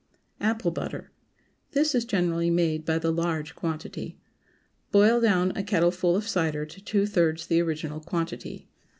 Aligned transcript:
APPLE 0.39 0.71
BUTTER. 0.71 1.11
This 1.73 1.93
is 1.93 2.05
generally 2.05 2.49
made 2.49 2.85
by 2.85 2.97
the 2.97 3.11
large 3.11 3.53
quantity. 3.53 4.17
Boil 4.89 5.21
down 5.21 5.51
a 5.55 5.61
kettleful 5.61 6.15
of 6.15 6.27
cider 6.27 6.65
to 6.65 6.83
two 6.83 7.05
thirds 7.05 7.45
the 7.45 7.61
original 7.61 7.99
quantity. 7.99 8.67